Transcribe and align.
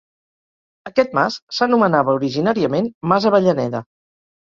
Aquest 0.91 1.13
mas 1.19 1.37
s'anomenava, 1.59 2.19
originàriament, 2.23 2.91
Mas 3.15 3.33
Avellaneda. 3.33 3.89